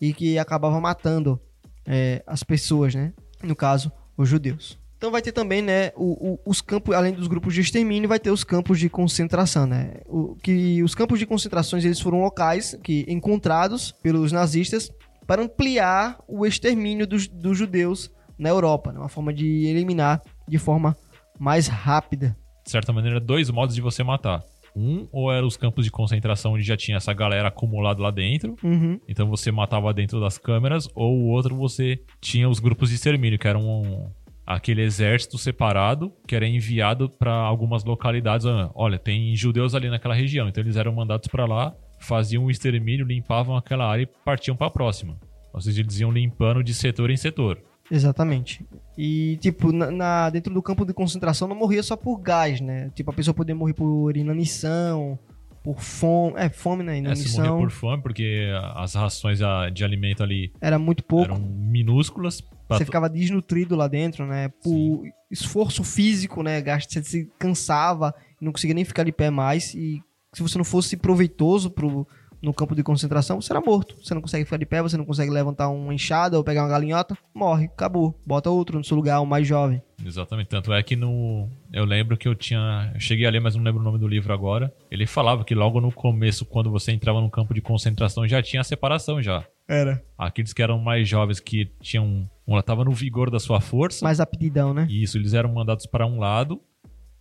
[0.00, 1.40] e que acabava matando
[1.86, 3.12] é, as pessoas, né?
[3.42, 4.78] No caso, os judeus.
[4.96, 8.20] Então vai ter também, né, o, o, os campos, além dos grupos de extermínio, vai
[8.20, 9.94] ter os campos de concentração, né?
[10.06, 14.92] O, que os campos de concentrações eles foram locais que encontrados pelos nazistas
[15.26, 18.98] para ampliar o extermínio dos, dos judeus na Europa, né?
[18.98, 20.96] uma forma de eliminar de forma
[21.38, 22.36] mais rápida.
[22.64, 24.42] De certa maneira, dois modos de você matar.
[24.74, 28.56] Um, ou eram os campos de concentração onde já tinha essa galera acumulada lá dentro.
[28.62, 28.98] Uhum.
[29.06, 30.88] Então você matava dentro das câmeras.
[30.94, 34.10] Ou o outro, você tinha os grupos de extermínio, que eram um,
[34.46, 38.46] aquele exército separado que era enviado para algumas localidades.
[38.46, 42.46] Ah, olha, tem judeus ali naquela região, então eles eram mandados para lá, faziam o
[42.46, 45.18] um extermínio, limpavam aquela área e partiam para a próxima.
[45.52, 47.58] Ou seja, eles iam limpando de setor em setor.
[47.94, 48.64] Exatamente.
[48.96, 52.90] E, tipo, na, na, dentro do campo de concentração não morria só por gás, né?
[52.94, 55.18] Tipo, a pessoa podia morrer por inanição,
[55.62, 56.34] por fome.
[56.38, 56.98] É, fome, né?
[56.98, 57.44] Inanição.
[57.44, 59.38] É, morrer por fome, porque as rações
[59.74, 60.50] de alimento ali...
[60.60, 61.26] Era muito pouco.
[61.26, 62.42] Eram minúsculas
[62.78, 64.48] você ficava desnutrido lá dentro, né?
[64.62, 65.12] Por Sim.
[65.30, 66.62] esforço físico, né?
[66.62, 69.74] Você se cansava, não conseguia nem ficar de pé mais.
[69.74, 70.02] E
[70.32, 72.06] se você não fosse proveitoso pro,
[72.42, 73.96] no campo de concentração, você era morto.
[74.02, 76.68] Você não consegue ficar de pé, você não consegue levantar uma enxada ou pegar uma
[76.68, 78.18] galinhota, morre, acabou.
[78.26, 79.82] Bota outro no seu lugar, o mais jovem.
[80.04, 80.48] Exatamente.
[80.48, 81.48] Tanto é que no.
[81.72, 82.90] Eu lembro que eu tinha.
[82.94, 84.72] Eu cheguei a ler, mas não lembro o nome do livro agora.
[84.90, 88.60] Ele falava que logo no começo, quando você entrava no campo de concentração, já tinha
[88.60, 89.44] a separação já.
[89.68, 90.02] Era.
[90.18, 92.28] Aqueles que eram mais jovens, que tinham.
[92.46, 94.04] Ela tava no vigor da sua força.
[94.04, 94.86] Mais aptidão, né?
[94.90, 96.60] Isso, eles eram mandados para um lado.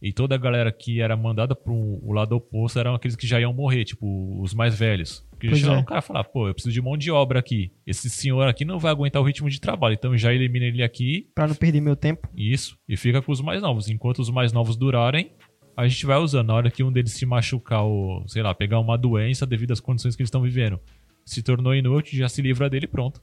[0.01, 3.39] E toda a galera que era mandada pro o lado oposto eram aqueles que já
[3.39, 5.23] iam morrer, tipo, os mais velhos.
[5.29, 5.77] Porque Pois já é.
[5.77, 7.71] o cara falar, pô, eu preciso de mão de obra aqui.
[7.85, 11.29] Esse senhor aqui não vai aguentar o ritmo de trabalho, então já elimina ele aqui,
[11.35, 12.27] Pra não perder meu tempo.
[12.35, 13.89] isso, e fica com os mais novos.
[13.89, 15.31] Enquanto os mais novos durarem,
[15.77, 16.47] a gente vai usando.
[16.47, 19.79] Na hora que um deles se machucar ou, sei lá, pegar uma doença devido às
[19.79, 20.79] condições que eles estão vivendo,
[21.23, 23.21] se tornou inútil, já se livra dele e pronto.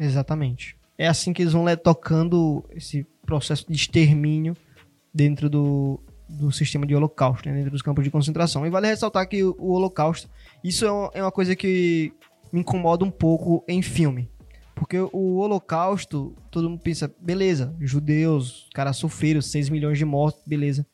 [0.00, 0.76] Exatamente.
[0.96, 4.56] É assim que eles vão le- tocando esse processo de extermínio
[5.12, 7.54] dentro do, do sistema de holocausto, né?
[7.54, 8.66] dentro dos campos de concentração.
[8.66, 10.28] E vale ressaltar que o, o holocausto,
[10.62, 12.12] isso é uma, é uma coisa que
[12.52, 14.30] me incomoda um pouco em filme.
[14.74, 20.86] Porque o holocausto, todo mundo pensa, beleza, judeus, caras sofreram 6 milhões de mortos, beleza.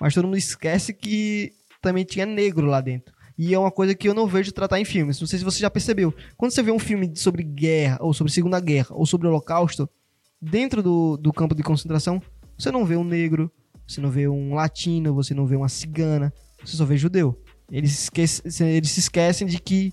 [0.00, 3.14] Mas todo mundo esquece que também tinha negro lá dentro.
[3.36, 5.20] E é uma coisa que eu não vejo tratar em filmes.
[5.20, 6.12] Não sei se você já percebeu.
[6.36, 9.88] Quando você vê um filme sobre guerra, ou sobre Segunda Guerra, ou sobre Holocausto,
[10.40, 12.20] dentro do, do campo de concentração,
[12.58, 13.52] você não vê um negro,
[13.88, 17.36] você não vê um latino, você não vê uma cigana, você só vê judeu.
[17.70, 19.92] Eles, esquece, eles se esquecem de que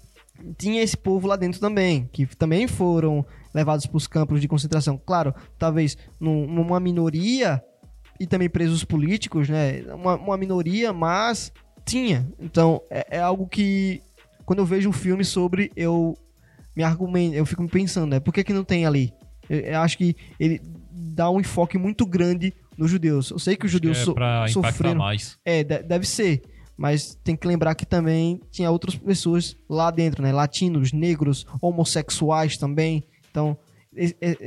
[0.58, 4.98] tinha esse povo lá dentro também, que também foram levados para os campos de concentração.
[5.04, 7.64] Claro, talvez num- numa minoria
[8.20, 9.82] e também presos políticos, né?
[9.94, 11.52] Uma, uma minoria, mas
[11.86, 12.30] tinha.
[12.40, 14.02] Então é, é algo que
[14.46, 16.18] quando eu vejo um filme sobre eu
[16.76, 18.20] me argumento, eu fico pensando, né?
[18.20, 19.14] Por que, que não tem ali?
[19.50, 23.32] Eu, eu acho que ele dá um enfoque muito grande nos judeus.
[23.32, 24.16] Eu sei que os judeus é so,
[24.50, 24.96] sofreram.
[25.00, 25.38] mais.
[25.46, 26.42] É, de- deve ser.
[26.78, 30.32] Mas tem que lembrar que também tinha outras pessoas lá dentro, né?
[30.34, 33.04] Latinos, negros, homossexuais também.
[33.32, 33.58] Então,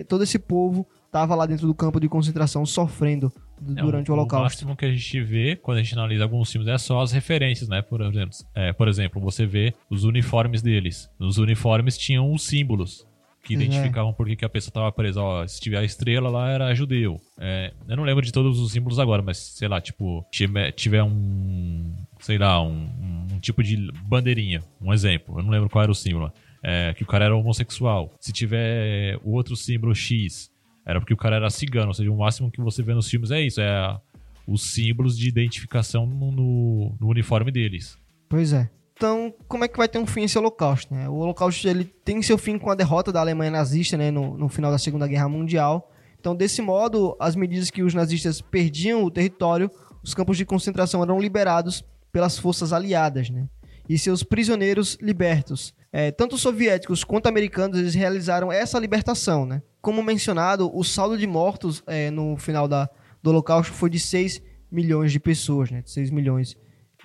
[0.09, 3.33] todo esse povo tava lá dentro do campo de concentração sofrendo
[3.77, 4.43] É, durante o, O Holocausto.
[4.45, 7.67] máximo que a gente vê quando a gente analisa alguns filmes é só as referências,
[7.69, 7.81] né?
[7.81, 11.09] Por exemplo, é, por exemplo, você vê os uniformes deles.
[11.19, 13.07] Nos uniformes tinham os símbolos
[13.49, 13.57] que É.
[13.57, 15.21] identificavam por que que a pessoa estava presa.
[15.23, 17.19] Ó, se tiver a estrela lá era judeu.
[17.41, 21.03] É, eu não lembro de todos os símbolos agora, mas sei lá, tipo, tiver, tiver
[21.03, 22.89] um, sei lá, um,
[23.33, 25.39] um tipo de bandeirinha, um exemplo.
[25.39, 26.33] Eu não lembro qual era o símbolo.
[26.63, 28.13] É, que o cara era homossexual.
[28.21, 30.51] Se tiver o outro símbolo X,
[30.85, 31.89] era porque o cara era cigano.
[31.89, 34.01] Ou seja, o máximo que você vê nos filmes é isso, é a-
[34.47, 37.97] os símbolos de identificação no, no- no uniforme deles.
[38.29, 38.69] Pois é.
[38.99, 40.93] Então, como é que vai ter um fim esse Holocausto?
[40.93, 41.09] Né?
[41.09, 44.49] O Holocausto ele tem seu fim com a derrota da Alemanha nazista né, no, no
[44.49, 45.93] final da Segunda Guerra Mundial.
[46.19, 49.71] Então, desse modo, as medidas que os nazistas perdiam o território,
[50.03, 53.49] os campos de concentração eram liberados pelas forças aliadas, né?
[53.89, 55.73] E seus prisioneiros libertos.
[55.93, 59.63] É, tanto os soviéticos quanto americanos eles realizaram essa libertação, né?
[59.81, 62.91] Como mencionado, o saldo de mortos é, no final da,
[63.23, 65.85] do Holocausto foi de 6 milhões de pessoas, né?
[65.87, 66.57] 6 milhões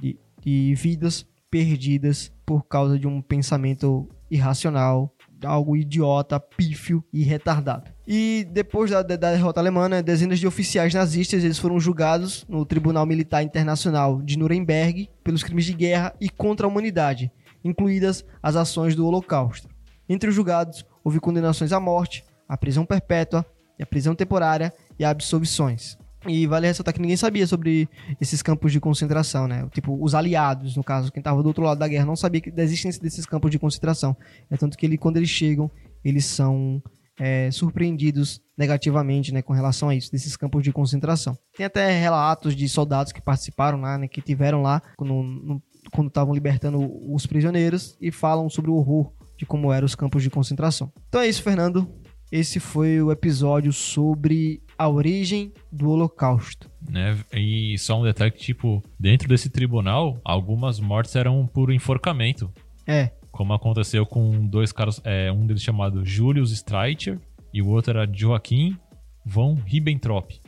[0.02, 7.92] de, de vidas perdidas por causa de um pensamento irracional, algo idiota, pífio e retardado.
[8.08, 12.66] E depois da, da derrota alemã, né, dezenas de oficiais nazistas eles foram julgados no
[12.66, 17.32] Tribunal Militar Internacional de Nuremberg pelos crimes de guerra e contra a humanidade,
[17.64, 19.70] incluídas as ações do Holocausto.
[20.10, 23.46] Entre os julgados, houve condenações à morte, à prisão perpétua,
[23.80, 26.00] à prisão temporária e a absolvições.
[26.28, 29.68] E vale ressaltar que ninguém sabia sobre esses campos de concentração, né?
[29.74, 32.64] Tipo, os aliados, no caso, quem estava do outro lado da guerra, não sabia da
[32.64, 34.16] existência desses campos de concentração.
[34.50, 35.70] É tanto que ele, quando eles chegam,
[36.04, 36.82] eles são
[37.20, 41.38] é, surpreendidos negativamente, né, com relação a isso, desses campos de concentração.
[41.56, 45.62] Tem até relatos de soldados que participaram lá, né, que tiveram lá quando
[46.08, 46.80] estavam libertando
[47.14, 50.92] os prisioneiros e falam sobre o horror de como eram os campos de concentração.
[51.10, 51.88] Então é isso, Fernando.
[52.32, 56.70] Esse foi o episódio sobre a origem do Holocausto.
[56.90, 57.18] Né?
[57.34, 62.52] E só um detalhe que, tipo, dentro desse tribunal, algumas mortes eram por enforcamento.
[62.86, 67.20] É, Como aconteceu com dois caras, é, um deles chamado Julius Streicher
[67.54, 68.78] e o outro era Joachim
[69.26, 70.40] von Ribbentrop,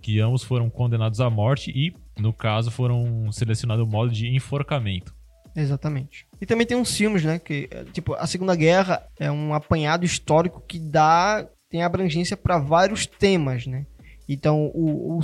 [0.00, 5.14] que ambos foram condenados à morte e, no caso, foram selecionados o modo de enforcamento.
[5.54, 6.26] exatamente.
[6.40, 10.04] E também tem uns filmes, né, que é, tipo, a Segunda Guerra é um apanhado
[10.04, 13.86] histórico que dá tem abrangência para vários temas, né?
[14.28, 15.20] Então, o, o,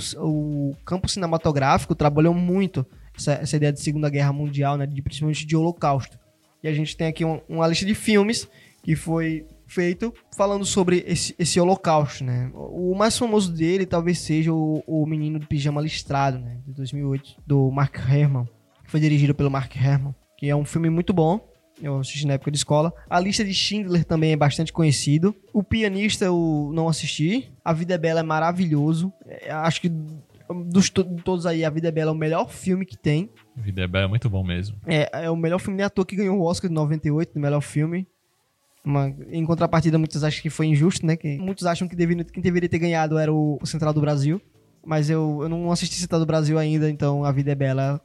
[0.71, 2.85] o campo cinematográfico trabalhou muito
[3.15, 6.17] essa, essa ideia de Segunda Guerra Mundial, né, de, principalmente de Holocausto.
[6.63, 8.47] E a gente tem aqui um- uma lista de filmes
[8.83, 12.49] que foi feito falando sobre esse, esse holocausto, né?
[12.55, 16.57] O mais famoso dele talvez seja o, o Menino do Pijama Listrado, né?
[16.65, 18.45] De 2008, do Mark Herman.
[18.83, 20.13] Que foi dirigido pelo Mark Herman.
[20.37, 21.39] Que é um filme muito bom.
[21.81, 22.93] Eu assisti na época de escola.
[23.09, 25.33] A lista de Schindler também é bastante conhecido.
[25.53, 27.51] O Pianista eu não assisti.
[27.63, 29.13] A Vida é Bela é maravilhoso.
[29.25, 29.91] É, acho que
[30.65, 33.29] dos to- todos aí, A Vida é Bela é o melhor filme que tem.
[33.55, 34.75] Vida é Bela é muito bom mesmo.
[34.85, 37.61] É, é o melhor filme à toa que ganhou o Oscar de 98, do melhor
[37.61, 38.05] filme.
[38.83, 41.15] Uma- em contrapartida, muitos acham que foi injusto, né?
[41.15, 44.41] Que muitos acham que deveria, quem deveria ter ganhado era o, o Central do Brasil.
[44.85, 48.01] mas eu, eu não assisti Central do Brasil ainda, então A Vida é Bela.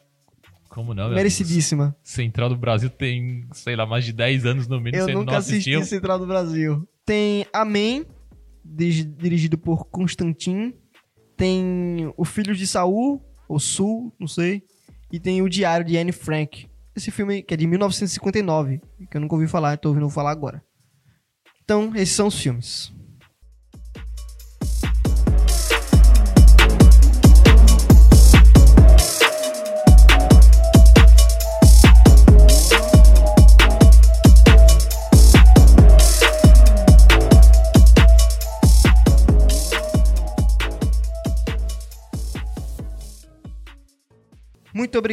[0.75, 1.97] Como não, Merecidíssima.
[2.03, 5.39] Central do Brasil tem, sei lá, mais de 10 anos no mínimo, Eu nunca não
[5.39, 5.85] assisti assistiu.
[5.85, 6.85] Central do Brasil.
[7.07, 8.05] Tem Amém,
[8.65, 10.75] dirigido por Constantin.
[11.37, 14.65] Tem O Filho de Saul, ou Sul, não sei.
[15.13, 16.67] E tem O Diário de Anne Frank.
[16.97, 20.61] Esse filme que é de 1959, que eu nunca ouvi falar, tô ouvindo falar agora.
[21.63, 22.93] Então, esses são os filmes.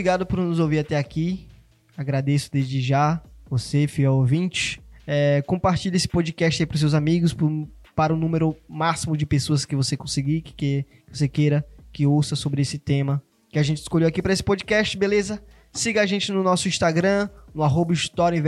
[0.01, 1.47] Obrigado por nos ouvir até aqui.
[1.95, 4.81] Agradeço desde já você, fiel ouvinte.
[5.05, 9.63] É, compartilhe esse podcast aí para seus amigos, pro- para o número máximo de pessoas
[9.63, 13.77] que você conseguir, que, que você queira que ouça sobre esse tema que a gente
[13.77, 15.39] escolheu aqui para esse podcast, beleza?
[15.71, 18.41] Siga a gente no nosso Instagram, no arroba História.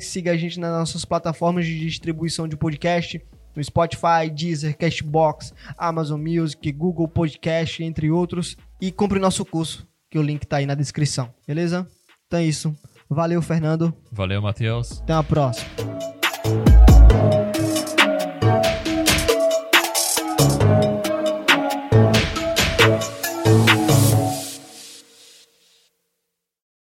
[0.00, 3.20] Siga a gente nas nossas plataformas de distribuição de podcast,
[3.54, 8.56] no Spotify, Deezer, Cashbox, Amazon Music, Google Podcast, entre outros.
[8.80, 11.84] E compre o nosso curso, que o link tá aí na descrição, beleza?
[12.28, 12.72] Então é isso.
[13.10, 13.92] Valeu, Fernando.
[14.12, 15.00] Valeu, Matheus.
[15.00, 16.13] Até a próxima.